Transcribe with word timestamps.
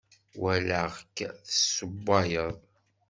Walaɣ-k 0.41 1.17
tessewwayeḍ. 1.45 2.55